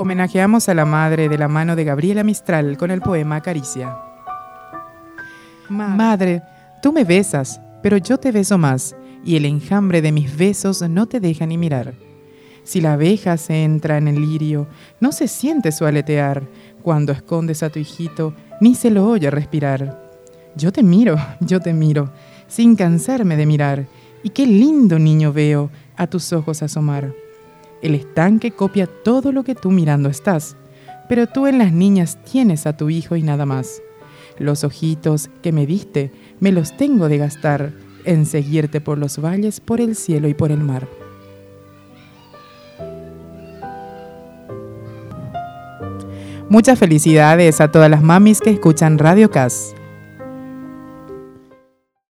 Homenajeamos 0.00 0.68
a 0.68 0.74
la 0.74 0.84
madre 0.84 1.28
de 1.28 1.36
la 1.36 1.48
mano 1.48 1.74
de 1.74 1.82
Gabriela 1.82 2.22
Mistral 2.22 2.76
con 2.76 2.92
el 2.92 3.00
poema 3.00 3.40
Caricia. 3.40 3.98
Madre, 5.68 6.40
tú 6.80 6.92
me 6.92 7.02
besas, 7.02 7.60
pero 7.82 7.96
yo 7.96 8.16
te 8.16 8.30
beso 8.30 8.58
más, 8.58 8.94
y 9.24 9.34
el 9.34 9.44
enjambre 9.44 10.00
de 10.00 10.12
mis 10.12 10.36
besos 10.36 10.88
no 10.88 11.06
te 11.06 11.18
deja 11.18 11.46
ni 11.46 11.58
mirar. 11.58 11.94
Si 12.62 12.80
la 12.80 12.92
abeja 12.92 13.36
se 13.38 13.64
entra 13.64 13.98
en 13.98 14.06
el 14.06 14.20
lirio, 14.20 14.68
no 15.00 15.10
se 15.10 15.26
siente 15.26 15.72
su 15.72 15.84
aletear. 15.84 16.46
Cuando 16.80 17.10
escondes 17.10 17.64
a 17.64 17.70
tu 17.70 17.80
hijito, 17.80 18.34
ni 18.60 18.76
se 18.76 18.90
lo 18.90 19.04
oye 19.04 19.32
respirar. 19.32 20.12
Yo 20.54 20.70
te 20.70 20.84
miro, 20.84 21.16
yo 21.40 21.58
te 21.58 21.72
miro, 21.72 22.12
sin 22.46 22.76
cansarme 22.76 23.36
de 23.36 23.46
mirar, 23.46 23.88
y 24.22 24.30
qué 24.30 24.46
lindo 24.46 25.00
niño 25.00 25.32
veo 25.32 25.70
a 25.96 26.06
tus 26.06 26.32
ojos 26.32 26.62
asomar. 26.62 27.12
El 27.82 27.94
estanque 27.94 28.50
copia 28.50 28.86
todo 28.86 29.32
lo 29.32 29.44
que 29.44 29.54
tú 29.54 29.70
mirando 29.70 30.08
estás, 30.08 30.56
pero 31.08 31.26
tú 31.26 31.46
en 31.46 31.58
las 31.58 31.72
niñas 31.72 32.18
tienes 32.24 32.66
a 32.66 32.76
tu 32.76 32.90
hijo 32.90 33.16
y 33.16 33.22
nada 33.22 33.46
más. 33.46 33.80
Los 34.38 34.64
ojitos 34.64 35.30
que 35.42 35.52
me 35.52 35.66
diste 35.66 36.12
me 36.40 36.52
los 36.52 36.76
tengo 36.76 37.08
de 37.08 37.18
gastar 37.18 37.72
en 38.04 38.26
seguirte 38.26 38.80
por 38.80 38.98
los 38.98 39.20
valles, 39.20 39.60
por 39.60 39.80
el 39.80 39.94
cielo 39.94 40.28
y 40.28 40.34
por 40.34 40.50
el 40.50 40.58
mar. 40.58 40.88
Muchas 46.48 46.78
felicidades 46.78 47.60
a 47.60 47.70
todas 47.70 47.90
las 47.90 48.02
mamis 48.02 48.40
que 48.40 48.50
escuchan 48.50 48.98
Radio 48.98 49.30
Cas. 49.30 49.74